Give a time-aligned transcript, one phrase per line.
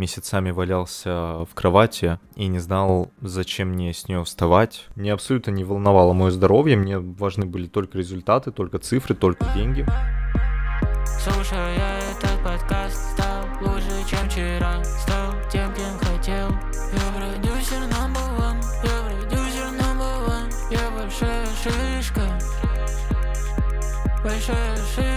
[0.00, 4.86] месяцами валялся в кровати и не знал, зачем мне с нее вставать.
[4.96, 9.86] Мне абсолютно не волновало мое здоровье, мне важны были только результаты, только цифры, только деньги.
[24.22, 25.09] Большая шишка.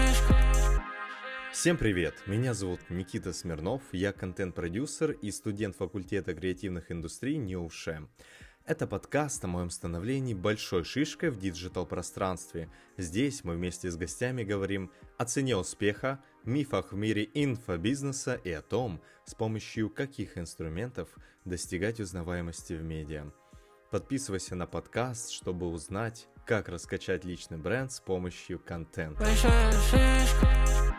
[1.64, 2.16] Всем привет!
[2.26, 8.10] Меня зовут Никита Смирнов, я контент-продюсер и студент факультета креативных индустрий НИУШЕ.
[8.66, 12.70] Это подкаст о моем становлении большой шишкой в диджитал-пространстве.
[12.98, 18.62] Здесь мы вместе с гостями говорим о цене успеха, мифах в мире инфобизнеса и о
[18.62, 21.08] том, с помощью каких инструментов
[21.46, 23.32] достигать узнаваемости в медиа.
[23.90, 29.26] Подписывайся на подкаст, чтобы узнать, как раскачать личный бренд с помощью контента.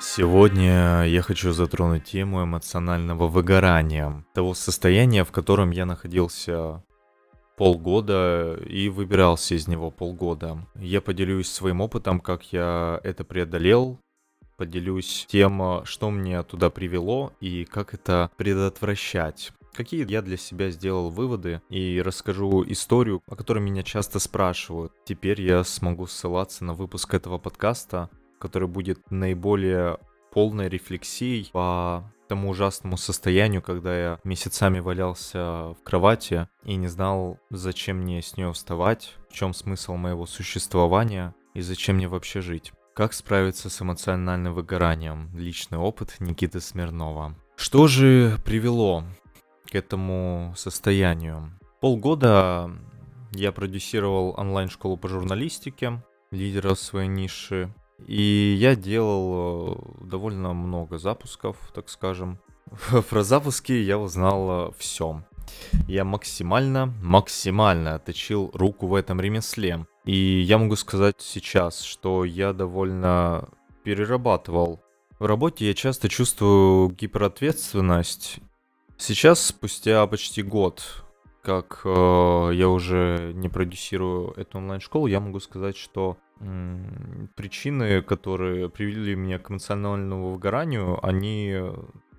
[0.07, 6.85] Сегодня я хочу затронуть тему эмоционального выгорания, того состояния, в котором я находился
[7.57, 10.59] полгода и выбирался из него полгода.
[10.77, 13.99] Я поделюсь своим опытом, как я это преодолел,
[14.57, 19.53] поделюсь тем, что мне туда привело и как это предотвращать.
[19.73, 24.93] Какие я для себя сделал выводы и расскажу историю, о которой меня часто спрашивают.
[25.07, 29.99] Теперь я смогу ссылаться на выпуск этого подкаста, который будет наиболее
[30.33, 37.39] полной рефлексией по тому ужасному состоянию, когда я месяцами валялся в кровати и не знал,
[37.51, 42.73] зачем мне с нее вставать, в чем смысл моего существования и зачем мне вообще жить.
[42.95, 45.31] Как справиться с эмоциональным выгоранием?
[45.35, 47.35] Личный опыт Никиты Смирнова.
[47.57, 49.05] Что же привело
[49.71, 51.53] к этому состоянию?
[51.81, 52.71] Полгода
[53.33, 57.73] я продюсировал онлайн-школу по журналистике, лидера своей ниши.
[58.07, 62.39] И я делал э, довольно много запусков, так скажем.
[63.11, 65.23] Про запуски я узнал все.
[65.89, 69.87] Я максимально, максимально отточил руку в этом ремесле.
[70.05, 73.49] И я могу сказать сейчас, что я довольно
[73.85, 74.83] перерабатывал.
[75.19, 78.41] В работе я часто чувствую гиперответственность.
[78.97, 81.04] Сейчас, спустя почти год,
[81.45, 86.17] как э, я уже не продюсирую эту онлайн-школу, я могу сказать, что
[87.37, 91.57] причины, которые привели меня к эмоциональному выгоранию, они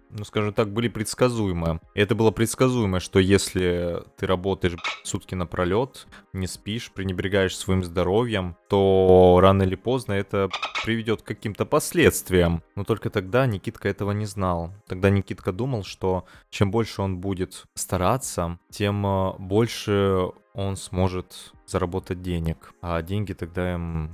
[0.10, 1.80] ну, скажем так, были предсказуемы.
[1.94, 9.40] Это было предсказуемо, что если ты работаешь сутки напролет, не спишь, пренебрегаешь своим здоровьем, то
[9.42, 10.50] рано или поздно это
[10.84, 12.64] приведет к каким-то последствиям.
[12.76, 14.72] Но только тогда Никитка этого не знал.
[14.88, 22.22] Тогда Никитка думал, что чем больше он будет стараться, тем э, больше он сможет заработать
[22.22, 22.74] денег.
[22.82, 24.12] А деньги тогда им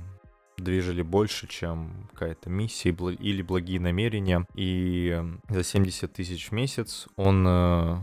[0.62, 4.46] движили больше, чем какая-то миссия или благие намерения.
[4.54, 7.96] И за 70 тысяч в месяц он, э,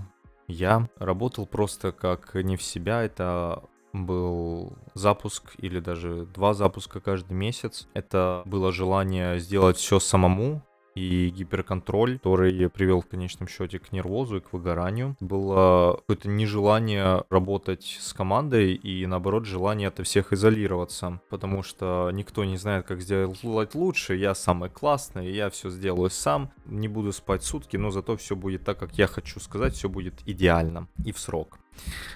[0.48, 3.02] я, работал просто как не в себя.
[3.04, 7.88] Это был запуск или даже два запуска каждый месяц.
[7.94, 10.64] Это было желание сделать все самому,
[11.00, 15.16] и гиперконтроль, который привел в конечном счете к нервозу и к выгоранию.
[15.20, 22.44] Было какое-то нежелание работать с командой и наоборот желание от всех изолироваться, потому что никто
[22.44, 27.44] не знает, как сделать лучше, я самый классный, я все сделаю сам, не буду спать
[27.44, 31.20] сутки, но зато все будет так, как я хочу сказать, все будет идеально и в
[31.20, 31.60] срок.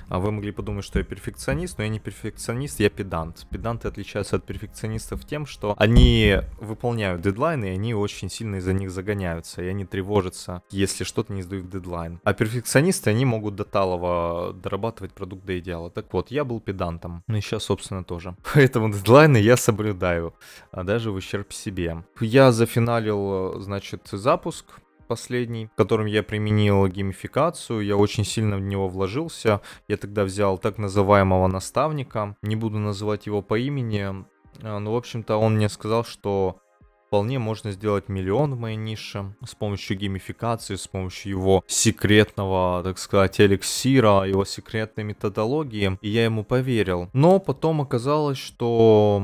[0.10, 3.48] А вы могли подумать, что я перфекционист, но я не перфекционист, я педант.
[3.50, 8.92] Педанты отличаются от перфекционистов тем, что они выполняют дедлайны, и они очень сильно из-за них
[8.92, 12.20] загоняются, и они тревожатся, если что-то не сдают дедлайн.
[12.24, 15.90] А перфекционисты, они могут до талого дорабатывать продукт до идеала.
[15.90, 18.36] Так вот, я был педантом, ну и сейчас, собственно, тоже.
[18.54, 20.34] Поэтому дедлайны я соблюдаю,
[20.72, 22.04] а даже в ущерб себе.
[22.20, 24.66] Я зафиналил, значит, запуск,
[25.14, 29.62] последний, в котором я применил геймификацию, я очень сильно в него вложился.
[29.88, 34.26] Я тогда взял так называемого наставника, не буду называть его по имени,
[34.64, 36.58] а, но, в общем-то, он мне сказал, что
[37.14, 42.98] вполне можно сделать миллион в моей нише с помощью геймификации, с помощью его секретного, так
[42.98, 46.00] сказать, эликсира, его секретной методологии.
[46.02, 47.12] И я ему поверил.
[47.14, 49.22] Но потом оказалось, что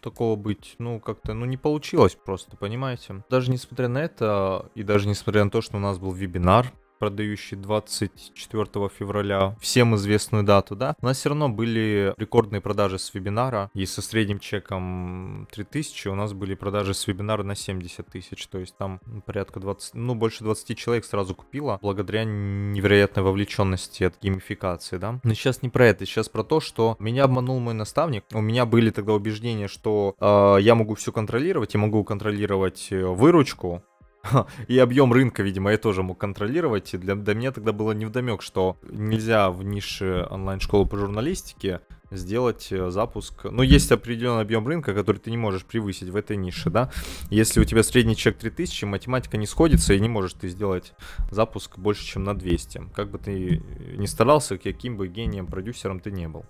[0.00, 3.24] такого быть, ну, как-то, ну, не получилось просто, понимаете?
[3.28, 7.56] Даже несмотря на это, и даже несмотря на то, что у нас был вебинар, продающий
[7.56, 13.70] 24 февраля, всем известную дату, да, у нас все равно были рекордные продажи с вебинара,
[13.74, 18.58] и со средним чеком 3000 у нас были продажи с вебинара на 70 тысяч, то
[18.58, 24.98] есть там порядка 20, ну, больше 20 человек сразу купило, благодаря невероятной вовлеченности от геймификации,
[24.98, 25.20] да.
[25.22, 28.66] Но сейчас не про это, сейчас про то, что меня обманул мой наставник, у меня
[28.66, 33.82] были тогда убеждения, что э, я могу все контролировать, я могу контролировать э, выручку,
[34.68, 36.94] И объем рынка, видимо, я тоже мог контролировать.
[36.94, 41.80] И для, для меня тогда было невдомек, что нельзя в нише онлайн-школы по журналистике
[42.10, 43.44] сделать э, запуск.
[43.44, 46.90] Ну, есть определенный объем рынка, который ты не можешь превысить в этой нише, да.
[47.30, 50.94] Если у тебя средний чек 3000, математика не сходится, и не можешь ты сделать
[51.30, 52.90] запуск больше, чем на 200.
[52.94, 53.62] Как бы ты
[53.96, 56.44] ни старался, каким бы гением, продюсером ты не был.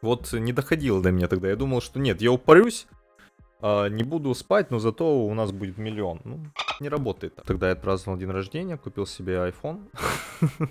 [0.00, 1.48] Вот не доходило до меня тогда.
[1.48, 2.86] Я думал, что нет, я упарюсь,
[3.62, 6.20] а, не буду спать, но зато у нас будет миллион.
[6.24, 6.40] Ну,
[6.80, 7.40] не работает.
[7.46, 9.88] Тогда я отпраздновал день рождения, купил себе iPhone,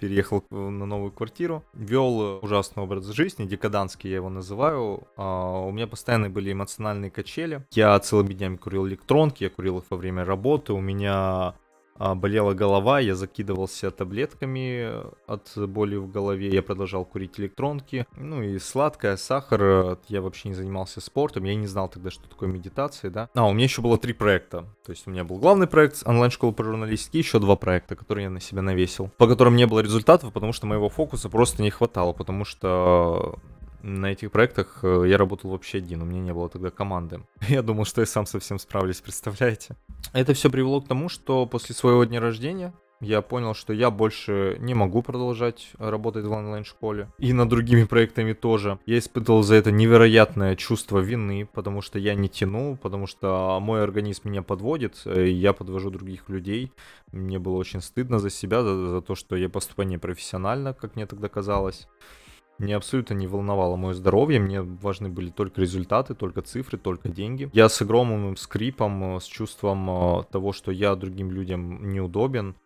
[0.00, 5.08] переехал на новую квартиру, вел ужасный образ жизни, декаданский я его называю.
[5.16, 7.64] А, у меня постоянно были эмоциональные качели.
[7.72, 10.72] Я целыми днями курил электронки, я курил их во время работы.
[10.74, 11.54] У меня
[11.98, 14.90] болела голова, я закидывался таблетками
[15.26, 20.54] от боли в голове, я продолжал курить электронки, ну и сладкое, сахар, я вообще не
[20.54, 23.28] занимался спортом, я не знал тогда, что такое медитация, да.
[23.34, 26.52] А, у меня еще было три проекта, то есть у меня был главный проект онлайн-школа
[26.52, 30.32] по журналистике, еще два проекта, которые я на себя навесил, по которым не было результатов,
[30.32, 33.38] потому что моего фокуса просто не хватало, потому что
[33.86, 37.20] на этих проектах э, я работал вообще один, у меня не было тогда команды.
[37.48, 39.76] Я думал, что я сам совсем справлюсь, представляете?
[40.12, 44.56] Это все привело к тому, что после своего дня рождения я понял, что я больше
[44.58, 47.08] не могу продолжать работать в онлайн-школе.
[47.18, 48.78] И над другими проектами тоже.
[48.86, 53.82] Я испытывал за это невероятное чувство вины, потому что я не тяну, потому что мой
[53.82, 56.72] организм меня подводит, и я подвожу других людей.
[57.12, 61.06] Мне было очень стыдно за себя, за, за то, что я поступаю непрофессионально, как мне
[61.06, 61.86] тогда казалось.
[62.58, 67.50] Мне абсолютно не волновало мое здоровье, мне важны были только результаты, только цифры, только деньги.
[67.52, 72.56] Я с огромным скрипом, э, с чувством э, того, что я другим людям неудобен,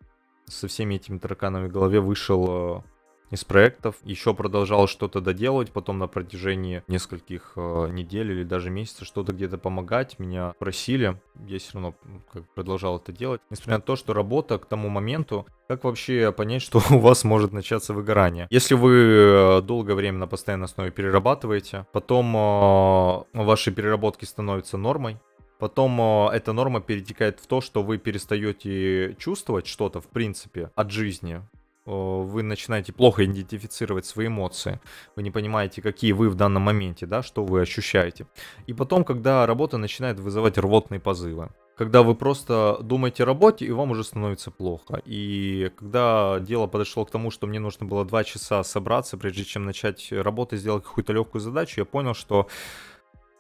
[0.47, 2.47] со всеми этими тараканами в голове вышел
[2.79, 2.83] э,
[3.31, 9.07] из проектов, еще продолжал что-то доделать, потом на протяжении нескольких э, недель или даже месяцев
[9.07, 11.95] что-то где-то помогать, меня просили, я все равно
[12.33, 13.41] как, продолжал это делать.
[13.51, 17.53] Несмотря на то, что работа к тому моменту, как вообще понять, что у вас может
[17.53, 18.47] начаться выгорание?
[18.51, 25.19] Если вы э, долгое время на постоянной основе перерабатываете, потом э, ваши переработки становятся нормой,
[25.61, 30.91] Потом э, эта норма перетекает в то, что вы перестаете чувствовать что-то, в принципе, от
[30.91, 31.43] жизни
[31.85, 34.81] вы начинаете плохо идентифицировать свои эмоции,
[35.17, 38.27] вы не понимаете, какие вы в данном моменте, да, что вы ощущаете.
[38.67, 41.51] И потом, когда работа начинает вызывать рвотные позывы,
[41.81, 45.01] когда вы просто думаете о работе, и вам уже становится плохо.
[45.07, 49.65] И когда дело подошло к тому, что мне нужно было два часа собраться, прежде чем
[49.65, 52.49] начать работать, сделать какую-то легкую задачу, я понял, что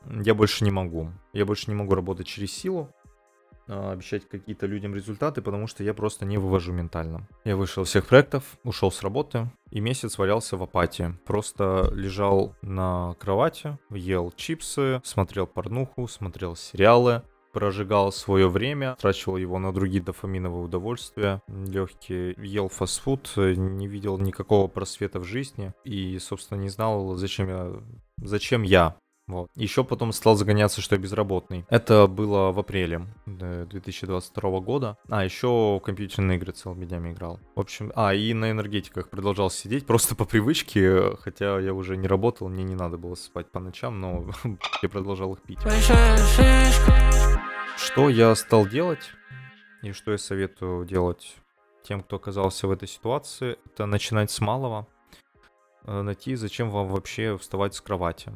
[0.06, 1.12] я больше не могу.
[1.34, 2.90] Я больше не могу работать через силу.
[3.72, 7.28] А, обещать какие-то людям результаты, потому что я просто не вывожу ментально.
[7.44, 11.14] Я вышел всех проектов, ушел с работы и месяц валялся в апатии.
[11.24, 17.22] Просто лежал на кровати, ел чипсы, смотрел порнуху, смотрел сериалы,
[17.52, 24.66] прожигал свое время, трачивал его на другие дофаминовые удовольствия, легкие, ел фастфуд, не видел никакого
[24.66, 27.72] просвета в жизни и, собственно, не знал, зачем я,
[28.16, 28.96] зачем я
[29.30, 29.50] вот.
[29.54, 31.64] Еще потом стал загоняться, что я безработный.
[31.68, 34.98] Это было в апреле 2022 года.
[35.08, 37.40] А, еще в компьютерные игры целыми днями играл.
[37.54, 42.06] В общем, а, и на энергетиках продолжал сидеть просто по привычке, хотя я уже не
[42.06, 44.30] работал, мне не надо было спать по ночам, но
[44.82, 45.58] я продолжал их пить.
[47.76, 49.10] Что я стал делать?
[49.82, 51.36] И что я советую делать
[51.82, 54.86] тем, кто оказался в этой ситуации, это начинать с малого,
[55.84, 58.32] э, найти, зачем вам вообще вставать с кровати.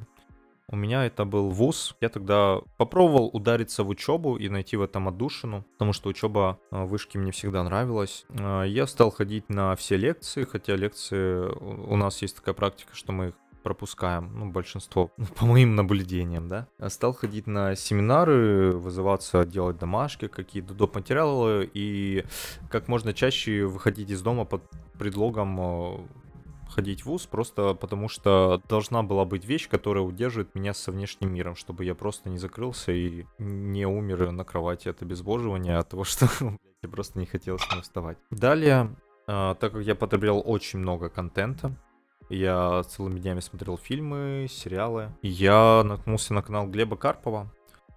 [0.69, 1.95] У меня это был вуз.
[2.01, 6.87] Я тогда попробовал удариться в учебу и найти в этом отдушину, потому что учеба в
[6.87, 8.25] вышке мне всегда нравилась.
[8.31, 11.47] А, я стал ходить на все лекции, хотя лекции
[11.87, 16.69] у нас есть такая практика, что мы их пропускаем, ну, большинство, по моим наблюдениям, да.
[16.79, 20.95] Я стал ходить на семинары, вызываться делать домашки, какие-то доп.
[20.95, 22.25] материалы, и
[22.71, 24.63] как можно чаще выходить из дома под
[24.99, 26.07] предлогом
[26.75, 31.33] ходить в ВУЗ просто потому, что должна была быть вещь, которая удерживает меня со внешним
[31.33, 36.05] миром, чтобы я просто не закрылся и не умер на кровати от обезвоживания, от того,
[36.05, 36.29] что
[36.83, 38.19] я просто не хотел с ним вставать.
[38.31, 38.95] Далее,
[39.27, 41.77] а, так как я потреблял очень много контента,
[42.29, 45.15] я целыми днями смотрел фильмы, сериалы.
[45.23, 47.53] Я наткнулся на канал Глеба Карпова,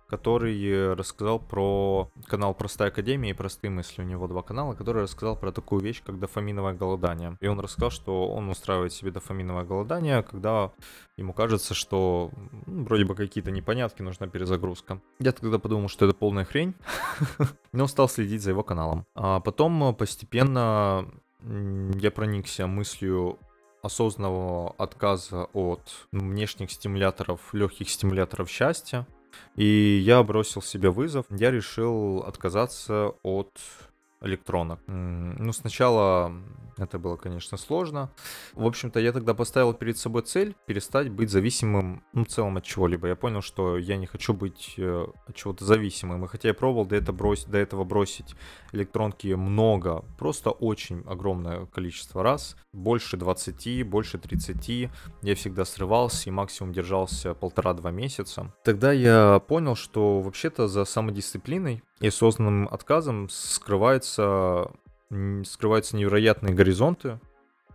[0.07, 4.01] который рассказал про канал Простая Академия и Простые мысли.
[4.01, 7.37] У него два канала, который рассказал про такую вещь, как дофаминовое голодание.
[7.41, 10.71] И он рассказал, что он устраивает себе дофаминовое голодание, когда
[11.17, 12.31] ему кажется, что
[12.65, 15.01] ну, вроде бы какие-то непонятки, нужна перезагрузка.
[15.19, 16.73] Я тогда подумал, что это полная хрень,
[17.73, 19.05] но стал следить за его каналом.
[19.15, 21.05] А потом постепенно
[21.43, 23.39] я проникся мыслью
[23.81, 29.07] осознанного отказа от внешних стимуляторов, легких стимуляторов счастья,
[29.55, 31.25] И я бросил себе вызов.
[31.29, 33.51] Я решил отказаться от
[34.21, 34.79] электронок.
[34.87, 36.33] Ну, сначала
[36.77, 38.11] это было, конечно, сложно.
[38.53, 42.63] В общем-то, я тогда поставил перед собой цель перестать быть зависимым, ну, в целом от
[42.63, 43.07] чего-либо.
[43.07, 46.25] Я понял, что я не хочу быть э, от чего-то зависимым.
[46.25, 48.35] И хотя я пробовал до, этого бросить, до этого бросить
[48.71, 54.89] электронки много, просто очень огромное количество раз, больше 20, больше 30,
[55.21, 58.53] я всегда срывался и максимум держался полтора-два месяца.
[58.63, 67.19] Тогда я понял, что вообще-то за самодисциплиной и осознанным отказом скрывается скрываются невероятные горизонты,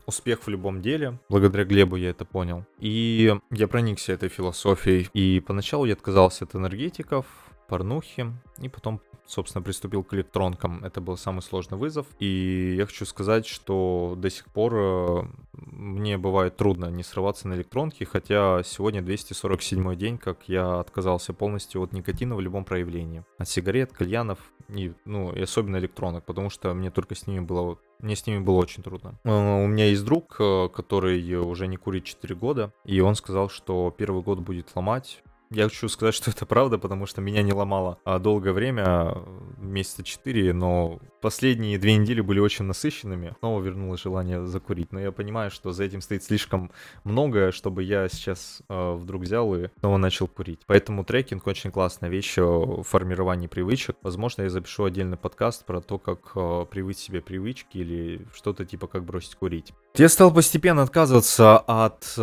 [0.07, 1.19] успех в любом деле.
[1.29, 2.65] Благодаря Глебу я это понял.
[2.79, 5.09] И я проникся этой философией.
[5.15, 7.27] И поначалу я отказался от энергетиков,
[7.69, 8.27] порнухи,
[8.59, 10.85] и потом, собственно, приступил к электронкам.
[10.85, 12.07] Это был самый сложный вызов.
[12.19, 17.55] И я хочу сказать, что до сих пор э, мне бывает трудно не срываться на
[17.55, 23.25] электронки, хотя сегодня 247 день, как я отказался полностью от никотина в любом проявлении.
[23.39, 24.39] От сигарет, кальянов
[24.69, 28.41] и, ну, и особенно электронок, потому что мне только с ними было мне с ними
[28.41, 29.19] было очень трудно.
[29.23, 33.49] Э, у меня есть друг, э, который уже не курит 4 года, и он сказал,
[33.49, 35.23] что первый год будет ломать,
[35.55, 39.17] я хочу сказать, что это правда, потому что меня не ломало а долгое время,
[39.59, 43.35] месяца четыре, но последние две недели были очень насыщенными.
[43.39, 44.93] Снова вернулось желание закурить.
[44.93, 46.71] Но я понимаю, что за этим стоит слишком
[47.05, 50.61] многое, чтобы я сейчас э, вдруг взял и снова начал курить.
[50.67, 53.97] Поэтому трекинг очень классная вещь в формировании привычек.
[54.03, 58.87] Возможно, я запишу отдельный подкаст про то, как э, привыть себе привычки или что-то типа
[58.87, 59.73] как бросить курить.
[59.95, 62.23] Я стал постепенно отказываться от э,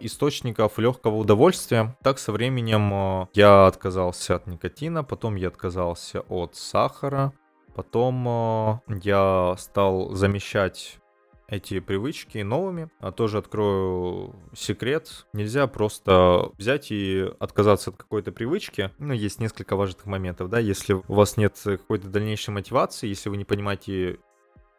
[0.00, 1.94] источников легкого удовольствия.
[2.02, 7.34] Так со временем э, я отказался от никотина, потом я отказался от сахара,
[7.74, 10.98] потом э, я стал замещать
[11.46, 12.88] эти привычки новыми.
[13.00, 15.26] А тоже открою секрет.
[15.34, 18.92] Нельзя просто взять и отказаться от какой-то привычки.
[18.96, 20.58] Ну, есть несколько важных моментов, да.
[20.58, 24.20] Если у вас нет какой-то дальнейшей мотивации, если вы не понимаете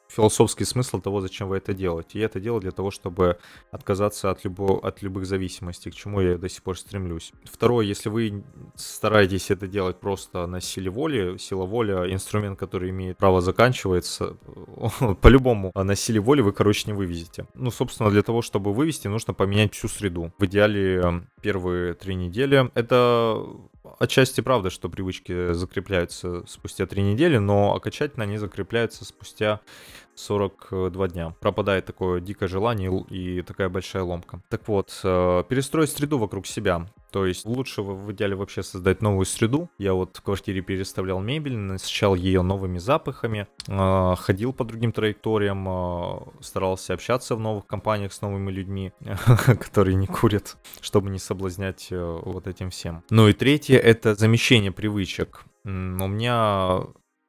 [0.07, 2.19] философский смысл того, зачем вы это делаете.
[2.19, 3.37] И это дело для того, чтобы
[3.71, 7.33] отказаться от, любо, от любых зависимостей, к чему я до сих пор стремлюсь.
[7.43, 8.43] Второе, если вы
[8.75, 14.37] стараетесь это делать просто на силе воли, сила воли, инструмент, который имеет право заканчивается,
[15.21, 17.47] по-любому на силе воли вы, короче, не вывезете.
[17.53, 20.31] Ну, собственно, для того, чтобы вывести, нужно поменять всю среду.
[20.37, 22.71] В идеале первые три недели.
[22.73, 23.45] Это
[23.99, 29.61] отчасти правда, что привычки закрепляются спустя три недели, но окончательно они закрепляются спустя
[30.15, 31.35] 42 дня.
[31.39, 34.41] Пропадает такое дикое желание и такая большая ломка.
[34.49, 36.87] Так вот, э, перестроить среду вокруг себя.
[37.15, 39.69] То есть лучше в идеале вообще создать новую среду.
[39.77, 45.65] Я вот в квартире переставлял мебель, насыщал ее новыми запахами, э, ходил по другим траекториям,
[45.65, 48.91] э, старался общаться в новых компаниях с новыми людьми,
[49.61, 53.01] которые не курят, чтобы не соблазнять вот этим всем.
[53.09, 55.45] Ну и третье— это замещение привычек.
[55.63, 56.81] У меня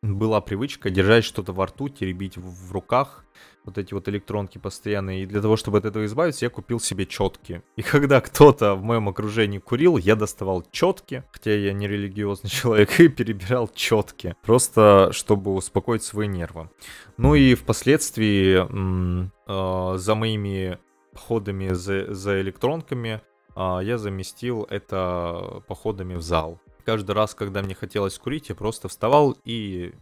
[0.02, 3.25] была привычка держать что-то во рту, теребить в руках,
[3.66, 5.23] вот эти вот электронки постоянные.
[5.23, 7.62] И для того, чтобы от этого избавиться, я купил себе четки.
[7.76, 12.99] И когда кто-то в моем окружении курил, я доставал четки, хотя я не религиозный человек,
[13.00, 14.35] и перебирал четки.
[14.42, 16.70] Просто чтобы успокоить свои нервы.
[17.16, 20.78] Ну и впоследствии э, за моими
[21.12, 23.20] походами за, за электронками
[23.54, 28.88] э, я заместил это походами в зал каждый раз, когда мне хотелось курить, я просто
[28.88, 29.92] вставал и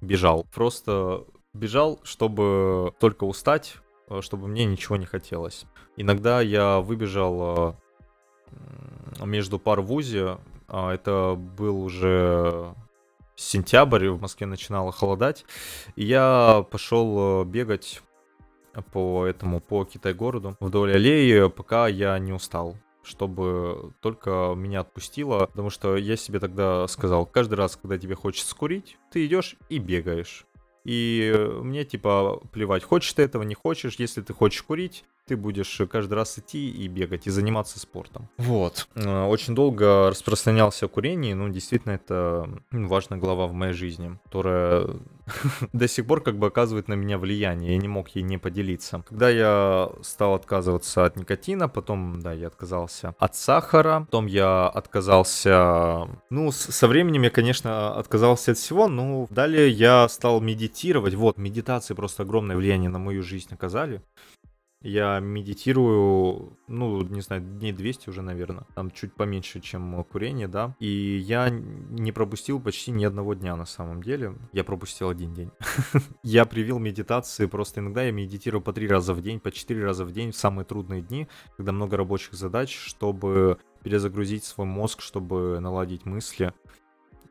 [0.00, 0.46] бежал.
[0.54, 1.24] Просто
[1.58, 3.76] бежал, чтобы только устать,
[4.08, 5.64] э, чтобы мне ничего не хотелось.
[5.96, 7.76] Иногда я выбежал
[8.50, 10.38] э, между пар в УЗИ,
[10.68, 12.74] а это был уже
[13.36, 15.44] сентябрь, в Москве начинало холодать,
[15.96, 18.02] и я пошел э, бегать
[18.92, 22.76] по этому, по Китай-городу вдоль аллеи, пока я не устал
[23.08, 28.54] чтобы только меня отпустило, потому что я себе тогда сказал, каждый раз, когда тебе хочется
[28.54, 30.44] курить, ты идешь и бегаешь.
[30.88, 35.80] И мне типа плевать, хочешь ты этого, не хочешь, если ты хочешь курить, ты будешь
[35.90, 38.28] каждый раз идти и бегать, и заниматься спортом.
[38.38, 38.88] Вот.
[38.94, 44.86] Э, очень долго распространялся о курении, ну, действительно, это важная глава в моей жизни, которая
[45.72, 49.04] до сих пор как бы оказывает на меня влияние, я не мог ей не поделиться.
[49.08, 56.08] Когда я стал отказываться от никотина, потом, да, я отказался от сахара, потом я отказался,
[56.30, 61.94] ну, со временем я, конечно, отказался от всего, но далее я стал медитировать, вот, медитации
[61.94, 64.02] просто огромное влияние на мою жизнь оказали,
[64.80, 68.64] Я медитирую, ну, не знаю, дней 200 уже, наверное.
[68.76, 70.76] Там чуть поменьше, чем курение, да.
[70.78, 74.34] И я не пропустил почти ни одного дня на самом деле.
[74.52, 75.50] Я пропустил один день.
[76.22, 80.04] Я привил медитации, просто иногда я медитирую по три раза в день, по четыре раза
[80.04, 85.58] в день в самые трудные дни, когда много рабочих задач, чтобы перезагрузить свой мозг, чтобы
[85.60, 86.52] наладить мысли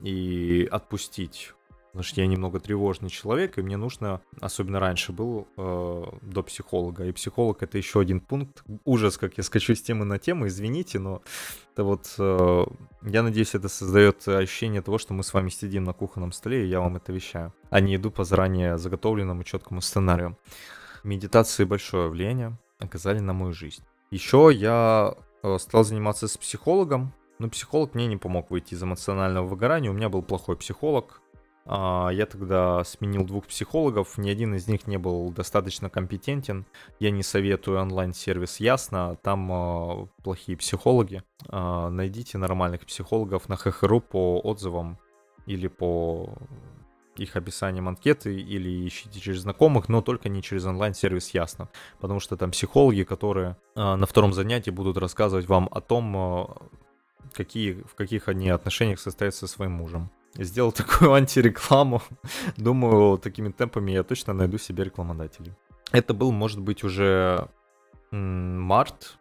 [0.01, 1.53] и отпустить
[1.97, 7.05] потому что я немного тревожный человек, и мне нужно, особенно раньше был, э, до психолога.
[7.05, 8.63] И психолог это еще один пункт.
[8.85, 11.23] Ужас, как я скачу с темы на тему, извините, но
[11.73, 12.65] это вот, э,
[13.01, 16.69] я надеюсь, это создает ощущение того, что мы с вами сидим на кухонном столе, и
[16.69, 20.37] я вам это вещаю, а не иду по заранее заготовленному четкому сценарию.
[21.03, 23.83] Медитации большое влияние оказали на мою жизнь.
[24.11, 29.47] Еще я э, стал заниматься с психологом, но психолог мне не помог выйти из эмоционального
[29.47, 29.89] выгорания.
[29.89, 31.21] У меня был плохой психолог,
[31.69, 36.65] я тогда сменил двух психологов, ни один из них не был достаточно компетентен.
[36.99, 41.23] Я не советую онлайн-сервис Ясно, там э, плохие психологи.
[41.49, 44.97] Э, найдите нормальных психологов на ХХРУ по отзывам
[45.45, 46.37] или по
[47.17, 51.67] их описанием анкеты или ищите через знакомых, но только не через онлайн-сервис Ясно,
[51.99, 56.69] потому что там психологи, которые на втором занятии будут рассказывать вам о том,
[57.33, 60.11] какие, в каких они отношениях состоят со своим мужем
[60.43, 62.01] сделал такую антирекламу.
[62.57, 65.53] Думаю, такими темпами я точно найду себе рекламодателей.
[65.91, 67.47] Это был, может быть, уже
[68.11, 69.17] март.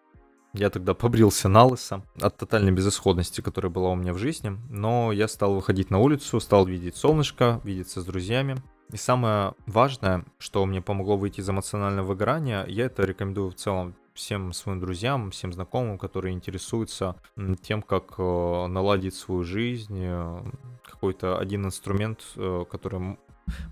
[0.52, 4.58] Я тогда побрился на лысо от тотальной безысходности, которая была у меня в жизни.
[4.70, 8.56] Но я стал выходить на улицу, стал видеть солнышко, видеться с друзьями.
[8.92, 13.96] И самое важное, что мне помогло выйти из эмоционального выгорания, я это рекомендую в целом
[14.16, 17.16] всем своим друзьям, всем знакомым, которые интересуются
[17.62, 20.42] тем, как э, наладить свою жизнь, э,
[20.84, 23.18] какой-то один инструмент, э, который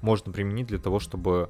[0.02, 1.48] можно применить для того, чтобы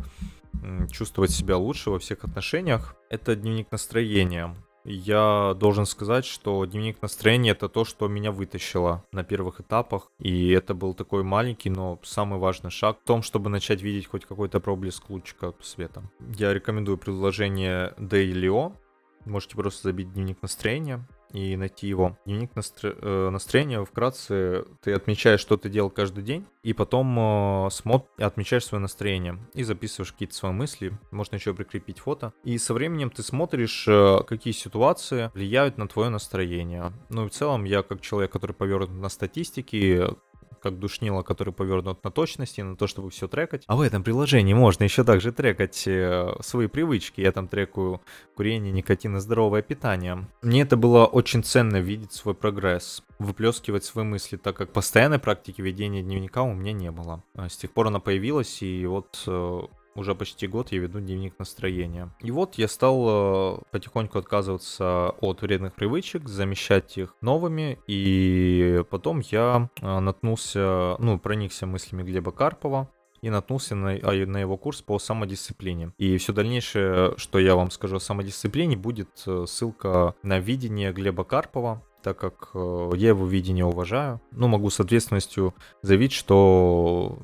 [0.91, 2.97] чувствовать себя лучше во всех отношениях.
[3.11, 4.55] Это дневник настроения.
[4.85, 10.11] Я должен сказать, что дневник настроения это то, что меня вытащило на первых этапах.
[10.19, 14.27] И это был такой маленький, но самый важный шаг в том, чтобы начать видеть хоть
[14.27, 16.03] какой-то проблеск лучика света.
[16.37, 18.75] Я рекомендую приложение Dailyo.
[19.25, 22.17] Можете просто забить дневник настроения и найти его.
[22.25, 22.95] Дневник настро...
[22.97, 28.07] э, настроения вкратце ты отмечаешь, что ты делал каждый день, и потом э, смотр...
[28.19, 30.97] отмечаешь свое настроение и записываешь какие-то свои мысли.
[31.11, 32.33] Можно еще прикрепить фото.
[32.45, 36.93] И со временем ты смотришь, э, какие ситуации влияют на твое настроение.
[37.09, 40.11] Ну и в целом я как человек, который повернут на статистике,
[40.65, 43.65] как душнило, который повернут на точности, на то, чтобы все трекать.
[43.67, 47.21] А в этом приложении можно еще также трекать э, свои привычки.
[47.21, 48.01] Я там трекаю
[48.35, 50.27] курение, никотин и здоровое питание.
[50.41, 55.61] Мне это было очень ценно видеть свой прогресс, выплескивать свои мысли, так как постоянной практики
[55.61, 57.23] ведения дневника у меня не было.
[57.35, 59.61] А с тех пор она появилась, и вот э,
[59.95, 62.11] уже почти год я веду дневник настроения.
[62.21, 67.79] И вот я стал э, потихоньку отказываться от вредных привычек, замещать их новыми.
[67.87, 72.91] И потом я э, наткнулся, ну, проникся мыслями Глеба Карпова
[73.23, 75.93] и наткнулся на, а, на его курс по самодисциплине.
[75.97, 81.25] И все дальнейшее, что я вам скажу о самодисциплине, будет э, ссылка на видение Глеба
[81.25, 84.21] Карпова, так как я его видение уважаю.
[84.31, 87.19] Ну, могу с ответственностью заявить, что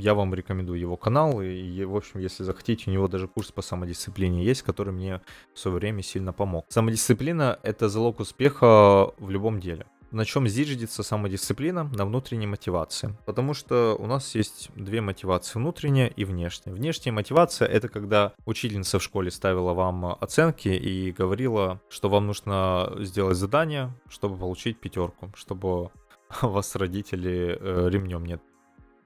[0.00, 1.40] я вам рекомендую его канал.
[1.40, 5.20] И, в общем, если захотите, у него даже курс по самодисциплине есть, который мне
[5.54, 6.66] в свое время сильно помог.
[6.68, 11.84] Самодисциплина— это залог успеха в любом деле на чем зиждется самодисциплина?
[11.84, 13.16] На внутренней мотивации.
[13.26, 16.72] Потому что у нас есть две мотивации, внутренняя и внешняя.
[16.72, 22.92] Внешняя мотивация— это когда учительница в школе ставила вам оценки и говорила, что вам нужно
[22.98, 25.90] сделать задание, чтобы получить пятерку, чтобы
[26.42, 28.42] вас родители э, ремнем нет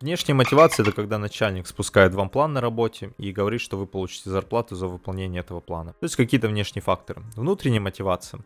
[0.00, 4.30] Внешняя мотивация это когда начальник спускает вам план на работе и говорит, что вы получите
[4.30, 5.92] зарплату за выполнение этого плана.
[5.92, 7.22] То есть какие-то внешние факторы.
[7.36, 8.40] Внутренняя мотивация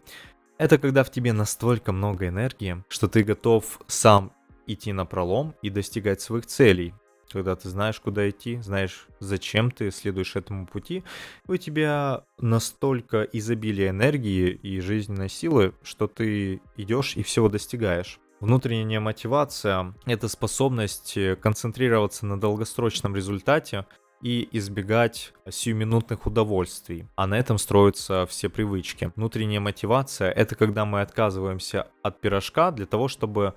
[0.58, 4.32] это когда в тебе настолько много энергии, что ты готов сам
[4.66, 6.94] идти на пролом и достигать своих целей.
[7.30, 11.04] Когда ты знаешь, куда идти, знаешь, зачем ты следуешь этому пути,
[11.46, 18.18] у тебя настолько изобилие энергии и жизненной силы, что ты идешь и всего достигаешь.
[18.40, 23.84] Внутренняя мотивация— это способность концентрироваться на долгосрочном результате,
[24.22, 27.06] и избегать сиюминутных удовольствий.
[27.16, 29.12] А на этом строятся все привычки.
[29.16, 33.54] Внутренняя мотивация— это когда мы отказываемся от пирожка для того, чтобы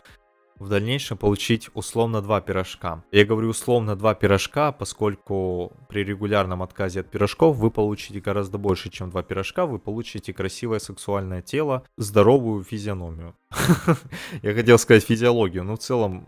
[0.62, 3.04] в дальнейшем получить условно два пирожка.
[3.12, 8.92] Я говорю условно два пирожка, поскольку при регулярном отказе от пирожков вы получите гораздо больше,
[8.92, 9.66] чем два пирожка.
[9.66, 13.36] Вы получите красивое сексуальное тело, здоровую физиономию.
[14.44, 16.28] Я хотел сказать физиологию, но в целом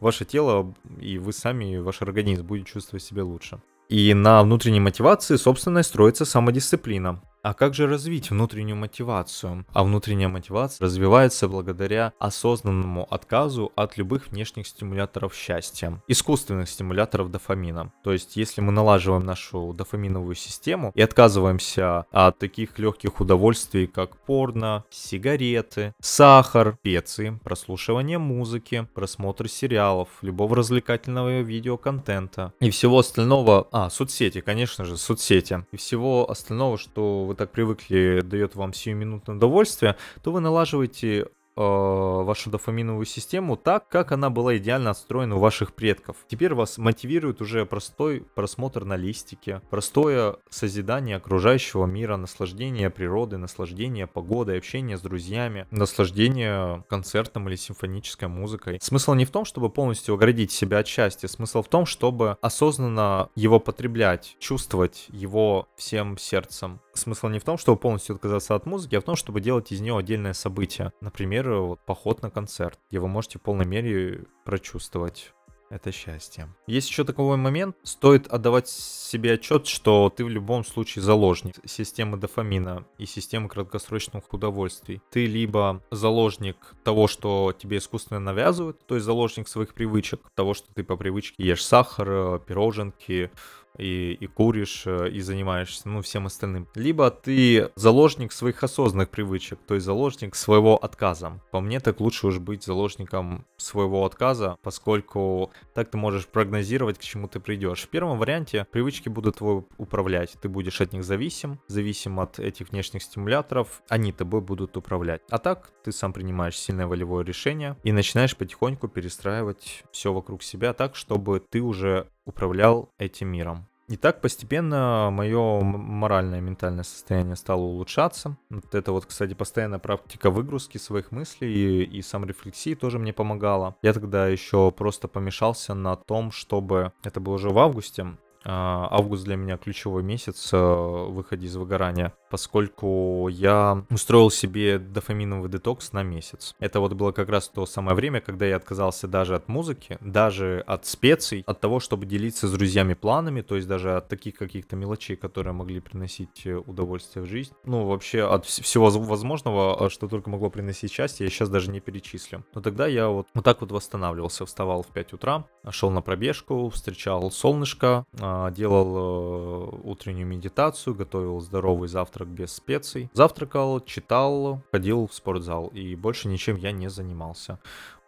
[0.00, 3.60] ваше тело и вы сами, и ваш организм будет чувствовать себя лучше.
[3.88, 7.22] И на внутренней мотивации, собственно, строится самодисциплина.
[7.42, 9.64] А как же развить внутреннюю мотивацию?
[9.72, 17.92] А внутренняя мотивация развивается благодаря осознанному отказу от любых внешних стимуляторов счастья, искусственных стимуляторов дофамина.
[18.02, 24.16] То есть, если мы налаживаем нашу дофаминовую систему и отказываемся от таких легких удовольствий, как
[24.16, 33.90] порно, сигареты, сахар, специи, прослушивание музыки, просмотр сериалов, любого развлекательного видеоконтента и всего остального, а,
[33.90, 39.96] соцсети, конечно же, соцсети, и всего остального, что вы так привыкли, дает вам сиюминутное удовольствие,
[40.22, 41.28] то вы налаживаете
[41.60, 46.18] Э, вашу дофаминовую систему так, как она была идеально отстроена у ваших предков.
[46.28, 54.06] Теперь вас мотивирует уже простой просмотр на листике, простое созидание окружающего мира, наслаждение природы, наслаждение
[54.06, 58.78] погодой, общение с друзьями, наслаждение концертом или симфонической музыкой.
[58.80, 63.30] Смысл не в том, чтобы полностью оградить себя от счастья, смысл в том, чтобы осознанно
[63.34, 66.78] его потреблять, чувствовать его всем сердцем.
[66.98, 69.80] Смысл не в том, чтобы полностью отказаться от музыки, а в том, чтобы делать из
[69.80, 70.92] нее отдельное событие.
[71.00, 75.32] Например, вот, поход на концерт, где вы можете в полной мере прочувствовать
[75.70, 76.48] это счастье.
[76.66, 82.16] Есть еще такой момент, стоит отдавать себе отчет, что ты в любом случае заложник системы
[82.16, 85.00] дофамина и системы краткосрочных удовольствий.
[85.10, 90.72] Ты либо заложник того, что тебе искусственно навязывают, то есть заложник своих привычек, того, что
[90.74, 93.30] ты по привычке ешь сахар, пироженки,
[93.76, 96.68] и, и куришь, э, и занимаешься, ну, всем остальным.
[96.74, 101.40] Либо ты заложник своих осознанных привычек, то есть заложник своего отказа.
[101.50, 107.02] По мне, так лучше уж быть заложником своего отказа, поскольку так ты можешь прогнозировать, к
[107.02, 107.82] чему ты придешь.
[107.82, 112.70] В первом варианте привычки будут твой управлять, ты будешь от них зависим, зависим от этих
[112.70, 115.22] внешних стимуляторов, они тобой будут управлять.
[115.30, 120.72] А так ты сам принимаешь сильное волевое решение и начинаешь потихоньку перестраивать все вокруг себя
[120.72, 123.66] так, чтобы ты уже управлял этим миром.
[123.88, 128.36] И так постепенно мое моральное, ментальное состояние стало улучшаться.
[128.50, 133.76] Вот это вот, кстати, постоянная практика выгрузки своих мыслей и, и саморефлексии тоже мне помогала.
[133.80, 136.92] Я тогда еще просто помешался на том, чтобы...
[137.02, 142.12] Это было уже в августе, а, август для меня ключевой месяц в выходе из выгорания,
[142.30, 146.54] поскольку я устроил себе дофаминовый детокс на месяц.
[146.58, 150.62] Это вот было как раз то самое время, когда я отказался даже от музыки, даже
[150.66, 154.76] от специй, от того, чтобы делиться с друзьями планами, то есть даже от таких каких-то
[154.76, 157.52] мелочей, которые могли приносить э, удовольствие в жизнь.
[157.64, 161.80] Ну, вообще от всего возможного, а, что только могло приносить счастье, я сейчас даже не
[161.80, 162.44] перечислю.
[162.54, 166.68] Но тогда я вот, вот так вот восстанавливался, вставал в 5 утра, шел на пробежку,
[166.70, 175.06] встречал солнышко, а, делал э, утреннюю медитацию, готовил здоровый завтрак без специй, завтракал, читал, ходил
[175.06, 177.58] в спортзал и больше ничем я не занимался.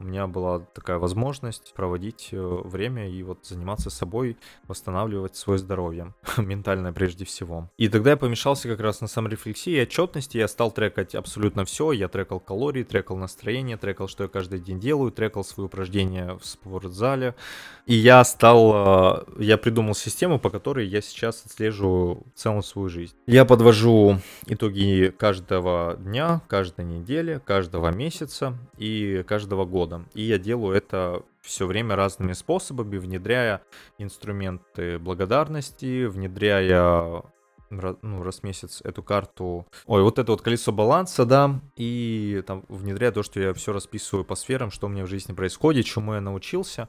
[0.01, 6.15] У меня была такая возможность проводить э, время и вот заниматься собой, восстанавливать свое здоровье,
[6.39, 7.69] ментальное прежде всего.
[7.77, 11.93] И тогда я помешался как раз на саморефлексии и отчетности, я стал трекать абсолютно все,
[11.93, 16.47] я трекал калории, трекал настроение, трекал, что я каждый день делаю, трекал свои упражнения в
[16.47, 17.35] спортзале,
[17.85, 23.15] и я стал, э, я придумал систему, по которой я сейчас отслеживаю целую свою жизнь.
[23.27, 24.00] Я подвожу
[24.47, 30.05] итоги каждого дня, каждой недели, каждого месяца и каждого года.
[30.15, 33.63] И я делаю это все время разными способами, внедряя
[33.99, 37.23] инструменты благодарности, внедряя
[37.71, 39.67] ну, раз в месяц эту карту.
[39.87, 44.25] Ой, вот это вот колесо баланса, да, и там внедряя то, что я все расписываю
[44.25, 46.89] по сферам, что у меня в жизни происходит, чему я научился.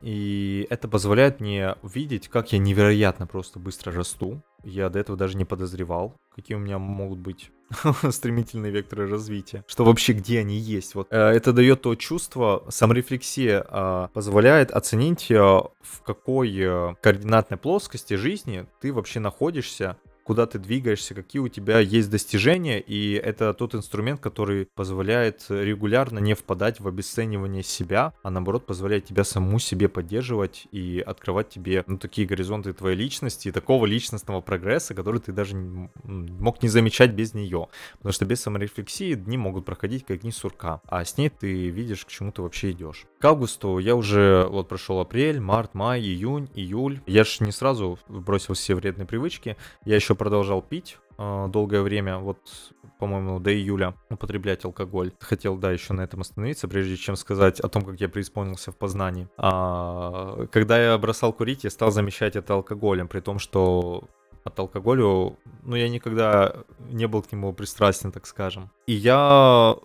[0.00, 4.42] И это позволяет мне видеть, как я невероятно просто быстро расту.
[4.68, 7.52] Я до этого даже не подозревал, какие у меня могут быть
[8.10, 10.96] стремительные векторы развития, что вообще где они есть.
[10.96, 18.14] Вот э, это дает то чувство, саморефлексия э, позволяет оценить, э, в какой координатной плоскости
[18.14, 23.76] жизни ты вообще находишься куда ты двигаешься, какие у тебя есть достижения, и это тот
[23.76, 29.88] инструмент, который позволяет регулярно не впадать в обесценивание себя, а наоборот позволяет тебя саму себе
[29.88, 35.30] поддерживать и открывать тебе ну, такие горизонты твоей личности и такого личностного прогресса, который ты
[35.30, 37.68] даже мог не замечать без нее.
[37.98, 42.04] Потому что без саморефлексии дни могут проходить как дни сурка, а с ней ты видишь,
[42.04, 43.06] к чему ты вообще идешь.
[43.18, 47.00] К августу я уже вот прошел апрель, март, май, июнь, июль.
[47.06, 52.18] Я же не сразу бросил все вредные привычки, я еще продолжал пить э, долгое время,
[52.18, 52.38] вот,
[52.98, 55.12] по-моему, до июля употреблять алкоголь.
[55.20, 58.76] Хотел, да, еще на этом остановиться, прежде чем сказать о том, как я преисполнился в
[58.76, 59.28] Познании.
[59.38, 64.04] А, когда я бросал курить, я стал замещать это алкоголем, при том, что
[64.44, 68.70] от алкоголя, ну, я никогда не был к нему пристрастен, так скажем.
[68.86, 69.76] И я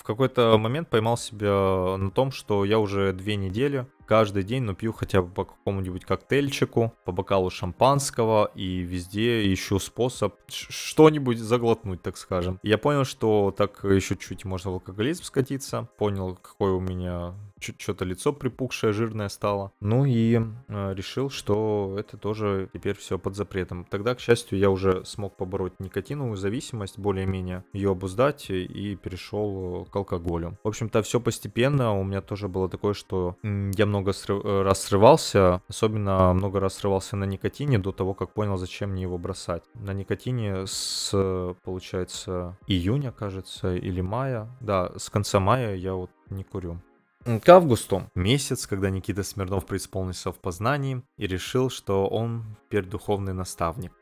[0.00, 4.74] в какой-то момент поймал себя на том, что я уже две недели каждый день, но
[4.74, 12.02] пью хотя бы по какому-нибудь коктейльчику, по бокалу шампанского и везде ищу способ что-нибудь заглотнуть,
[12.02, 12.58] так скажем.
[12.64, 17.34] Я понял, что так еще чуть можно в алкоголизм скатиться, понял, какой у меня
[17.78, 19.72] что-то лицо припухшее, жирное стало.
[19.80, 23.84] Ну и э, решил, что это тоже теперь все под запретом.
[23.84, 29.94] Тогда, к счастью, я уже смог побороть никотиновую зависимость, более-менее ее обуздать и перешел к
[29.94, 30.58] алкоголю.
[30.64, 31.92] В общем-то, все постепенно.
[31.92, 34.44] У меня тоже было такое, что я много срыв...
[34.44, 39.02] Э, раз срывался, особенно много раз срывался на никотине до того, как понял, зачем мне
[39.02, 39.62] его бросать.
[39.74, 44.48] На никотине с, получается, июня, кажется, или мая.
[44.60, 46.80] Да, с конца мая я вот не курю.
[47.24, 53.34] К августу, месяц, когда Никита Смирнов преисполнился в познании и решил, что он теперь духовный
[53.34, 53.92] наставник.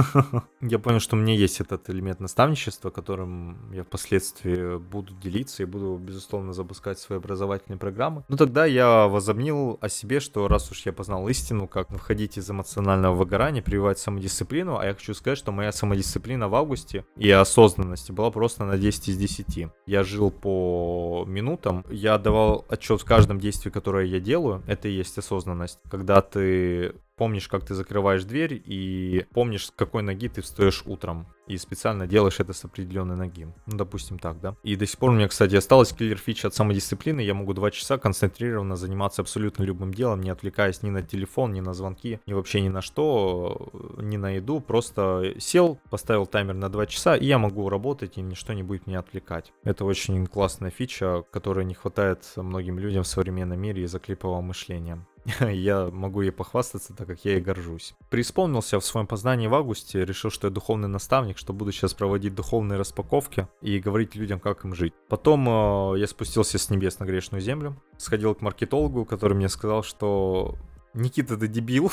[0.60, 5.66] Я понял, что у меня есть этот элемент наставничества, которым я впоследствии буду делиться и
[5.66, 8.24] буду, безусловно, запускать свои образовательные программы.
[8.28, 12.50] Но тогда я возомнил о себе, что раз уж я познал истину, как выходить из
[12.50, 18.10] эмоционального выгорания, прививать самодисциплину, а я хочу сказать, что моя самодисциплина в августе и осознанности
[18.10, 19.68] была просто на 10 из 10.
[19.86, 24.92] Я жил по минутам, я давал отчет в каждом действии, которое я делаю, это и
[24.92, 25.78] есть осознанность.
[25.90, 31.26] Когда ты помнишь, как ты закрываешь дверь, и помнишь, с какой ноги ты встаешь утром.
[31.48, 33.48] И специально делаешь это с определенной ноги.
[33.66, 34.54] Ну, допустим, так, да.
[34.62, 37.20] И до сих пор у меня, кстати, осталась киллер фича от самодисциплины.
[37.20, 41.60] Я могу два часа концентрированно заниматься абсолютно любым делом, не отвлекаясь ни на телефон, ни
[41.60, 44.60] на звонки, ни вообще ни на что, ни на еду.
[44.60, 48.86] Просто сел, поставил таймер на два часа, и я могу работать, и ничто не будет
[48.86, 49.52] меня отвлекать.
[49.64, 55.06] Это очень классная фича, которой не хватает многим людям в современном мире из-за клипового мышления.
[55.40, 57.94] я могу ей похвастаться, так как я ей горжусь.
[58.10, 62.34] Преисполнился в своем познании в августе, решил, что я духовный наставник, что буду сейчас проводить
[62.34, 64.92] духовные распаковки и говорить людям, как им жить.
[65.08, 65.48] Потом
[65.94, 70.56] э, я спустился с небес на грешную землю, сходил к маркетологу, который мне сказал, что
[70.94, 71.90] Никита, ты дебил.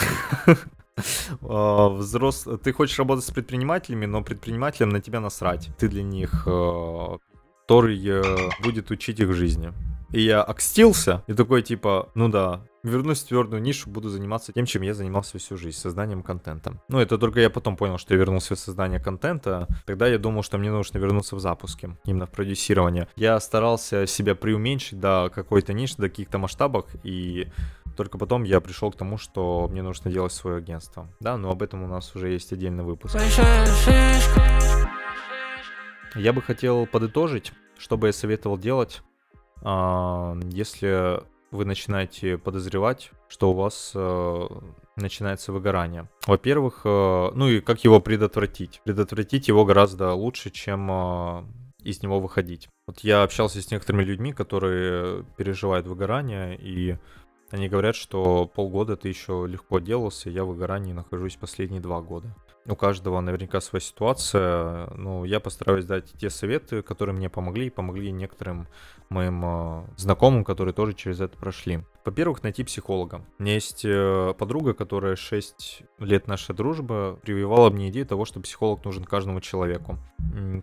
[1.41, 2.47] А, взрос...
[2.63, 5.69] Ты хочешь работать с предпринимателями, но предпринимателям на тебя насрать.
[5.77, 7.17] Ты для них, э,
[7.63, 8.21] который э,
[8.63, 9.73] будет учить их жизни.
[10.11, 14.65] И я окстился, и такой типа, ну да, вернусь в твердую нишу, буду заниматься тем,
[14.65, 16.81] чем я занимался всю жизнь, созданием контента.
[16.87, 19.67] Ну, это только я потом понял, что я вернулся в создание контента.
[19.85, 23.07] Тогда я думал, что мне нужно вернуться в запуске, именно в продюсирование.
[23.15, 27.47] Я старался себя преуменьшить до какой-то ниши, до каких-то масштабов, и
[27.97, 31.07] только потом я пришел к тому, что мне нужно делать свое агентство.
[31.19, 33.17] Да, но об этом у нас уже есть отдельный выпуск.
[36.15, 39.01] Я бы хотел подытожить, что бы я советовал делать,
[39.61, 41.21] а, если
[41.55, 44.47] вы начинаете подозревать, что у вас э,
[44.95, 46.09] начинается выгорание.
[46.27, 48.81] Во-первых, э, ну и как его предотвратить?
[48.83, 51.43] Предотвратить его гораздо лучше, чем э,
[51.83, 52.69] из него выходить.
[52.87, 56.97] Вот я общался с некоторыми людьми, которые переживают выгорание, и
[57.51, 62.35] они говорят, что полгода ты еще легко делался, я в выгорании нахожусь последние два года.
[62.67, 64.87] У каждого наверняка своя ситуация.
[64.95, 68.67] Ну, я постараюсь дать те советы, которые мне помогли, и помогли некоторым
[69.09, 71.83] моим э, знакомым, которые тоже через это прошли.
[72.05, 73.25] Во-первых, найти психолога.
[73.39, 78.39] У меня есть э, подруга, которая 6 лет нашей дружбы прививала мне идею того, что
[78.39, 79.97] психолог нужен каждому человеку.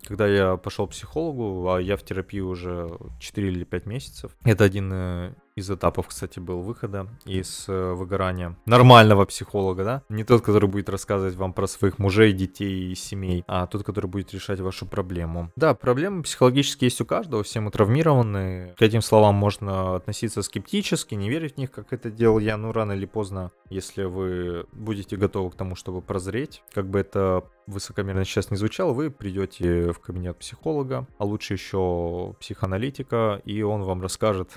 [0.07, 4.65] Когда я пошел к психологу, а я в терапии уже 4 или 5 месяцев, это
[4.65, 8.57] один э, из этапов, кстати, был выхода из э, выгорания.
[8.67, 10.03] Нормального психолога, да?
[10.09, 14.07] Не тот, который будет рассказывать вам про своих мужей, детей и семей, а тот, который
[14.07, 15.51] будет решать вашу проблему.
[15.57, 18.75] Да, проблемы психологические есть у каждого, все мы травмированы.
[18.79, 22.73] К этим словам можно относиться скептически, не верить в них, как это делал я, ну,
[22.73, 28.27] рано или поздно, если вы будете готовы к тому, чтобы прозреть, как бы это высокомерно
[28.27, 34.03] сейчас не звучало, вы придете в кабинет психолога, а лучше еще психоаналитика, и он вам
[34.03, 34.51] расскажет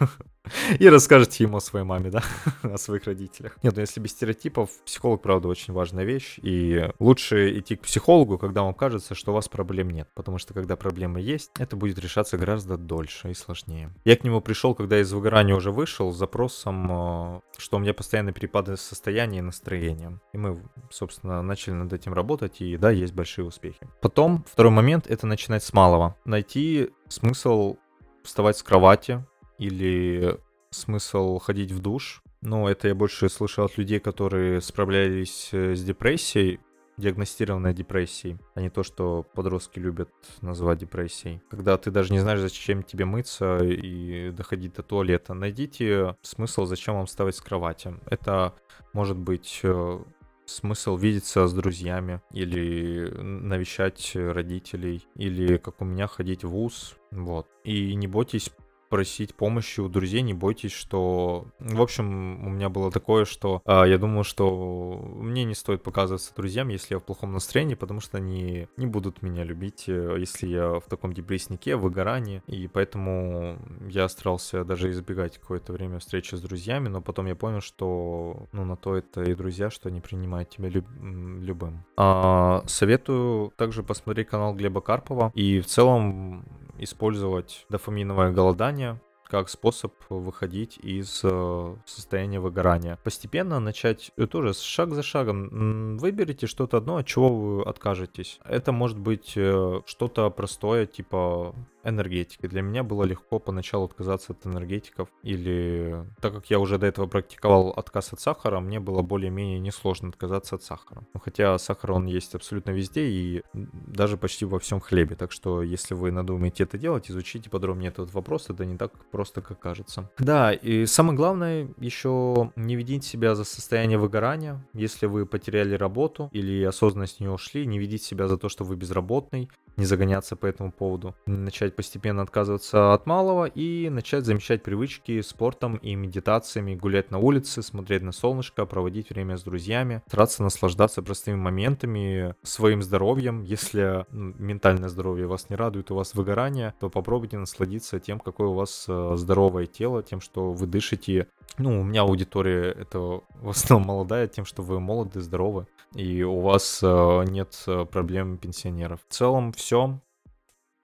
[0.78, 2.22] И расскажете ему о своей маме, да,
[2.62, 3.56] о своих родителях.
[3.62, 6.38] Нет, ну если без стереотипов, психолог, правда, очень важная вещь.
[6.42, 10.08] И лучше идти к психологу, когда вам кажется, что у вас проблем нет.
[10.14, 13.90] Потому что когда проблемы есть, это будет решаться гораздо дольше и сложнее.
[14.04, 17.94] Я к нему пришел, когда из выгорания уже вышел, с запросом, э, что у меня
[17.94, 20.20] постоянно перепады состояния и настроения.
[20.32, 23.88] И мы, собственно, начали над этим работать, и да, есть большие успехи.
[24.00, 26.16] Потом, второй момент, это начинать с малого.
[26.24, 27.76] Найти смысл
[28.24, 29.24] вставать с кровати,
[29.58, 30.38] или
[30.70, 32.22] смысл ходить в душ.
[32.42, 36.60] Ну, это я больше слышал от людей, которые справлялись э, с депрессией,
[36.96, 40.10] диагностированной депрессией, а не то, что подростки любят
[40.42, 41.42] называть депрессией.
[41.50, 46.94] Когда ты даже не знаешь, зачем тебе мыться и доходить до туалета, найдите смысл, зачем
[46.94, 47.94] вам вставать с кровати.
[48.06, 48.54] Это
[48.92, 49.98] может быть э,
[50.46, 57.48] смысл видеться с друзьями или навещать родителей, или, как у меня, ходить в ВУЗ, вот.
[57.64, 58.50] И не бойтесь
[58.94, 61.48] просить помощи у друзей, не бойтесь, что...
[61.58, 66.32] В общем, у меня было такое, что а, я думал, что мне не стоит показываться
[66.32, 70.46] друзьям, если я в плохом настроении, потому что они не будут меня любить, э, если
[70.46, 76.40] я в таком депресснике, выгорании, и поэтому я старался даже избегать какое-то время встречи с
[76.40, 80.50] друзьями, но потом я понял, что ну на то это и друзья, что они принимают
[80.50, 80.86] тебя люб...
[81.00, 81.84] любым.
[81.96, 86.44] А, советую также посмотреть канал Глеба Карпова и в целом
[86.78, 92.98] использовать дофаминовое голодание как способ выходить из э, состояния выгорания.
[93.02, 95.96] Постепенно начать э, тоже шаг за шагом.
[95.96, 98.38] Выберите что-то одно, от чего вы откажетесь.
[98.44, 101.54] Это может быть э, что-то простое, типа
[101.84, 102.46] энергетики.
[102.46, 107.06] Для меня было легко поначалу отказаться от энергетиков, или так как я уже до этого
[107.06, 111.04] практиковал отказ от сахара, мне было более-менее несложно отказаться от сахара.
[111.14, 115.62] Ну, хотя сахар, он есть абсолютно везде и даже почти во всем хлебе, так что
[115.62, 120.10] если вы надумаете это делать, изучите подробнее этот вопрос, это не так просто, как кажется.
[120.18, 126.28] Да, и самое главное, еще не ведите себя за состояние выгорания, если вы потеряли работу
[126.32, 130.36] или осознанно с нее ушли, не ведите себя за то, что вы безработный, не загоняться
[130.36, 136.74] по этому поводу, начать постепенно отказываться от малого и начать замещать привычки спортом и медитациями,
[136.74, 142.82] гулять на улице, смотреть на солнышко, проводить время с друзьями, стараться наслаждаться простыми моментами, своим
[142.82, 143.42] здоровьем.
[143.42, 148.54] Если ментальное здоровье вас не радует, у вас выгорание, то попробуйте насладиться тем, какое у
[148.54, 151.28] вас э, здоровое тело, тем, что вы дышите.
[151.58, 156.40] Ну, у меня аудитория это в основном молодая, тем, что вы молоды, здоровы, и у
[156.40, 159.00] вас э, нет э, проблем пенсионеров.
[159.08, 159.63] В целом все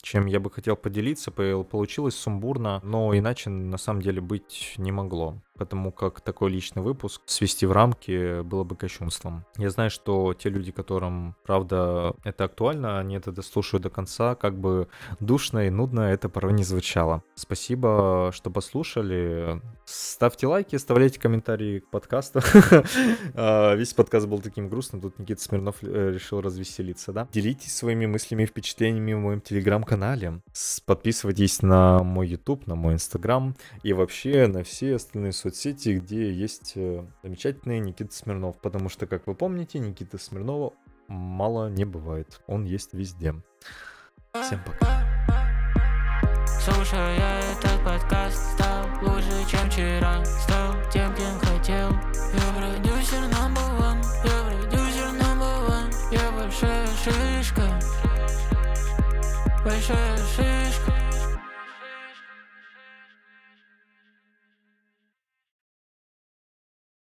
[0.02, 1.30] чем я бы хотел поделиться.
[1.30, 7.20] Получилось сумбурно, но иначе на самом деле быть не могло потому как такой личный выпуск
[7.26, 9.44] свести в рамки было бы кощунством.
[9.58, 14.58] Я знаю, что те люди, которым, правда, это актуально, они это дослушают до конца, как
[14.58, 14.88] бы
[15.20, 17.22] душно и нудно это порой не звучало.
[17.34, 19.60] Спасибо, что послушали.
[19.84, 22.40] Ставьте лайки, оставляйте комментарии к подкасту.
[23.34, 27.28] А, весь подкаст был таким грустным, тут Никита Смирнов э, решил развеселиться, да?
[27.32, 30.40] Делитесь своими мыслями и впечатлениями в моем телеграм-канале.
[30.86, 36.32] Подписывайтесь на мой YouTube, на мой Instagram и вообще на все остальные соцсети соцсети, где
[36.32, 38.58] есть э, замечательный Никита Смирнов.
[38.60, 40.72] Потому что, как вы помните, Никита Смирнова
[41.08, 42.40] мало не бывает.
[42.46, 43.34] Он есть везде.
[44.32, 45.06] Всем пока.
[46.62, 54.02] Слушая этот подкаст, стал лучше, чем вчера Стал тем, кем хотел Я продюсер number one
[54.22, 57.62] Я продюсер number one Я большая шишка
[59.64, 60.59] Большая шишка